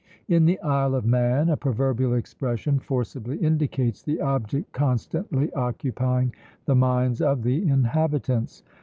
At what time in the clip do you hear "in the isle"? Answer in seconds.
0.27-0.95